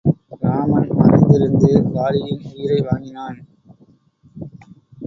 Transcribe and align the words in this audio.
இராமன் 0.39 0.87
மறைந்திருந்து 0.91 1.69
வாலியின் 1.93 2.43
உயிரை 2.53 2.79
வாங்கினான். 2.81 3.37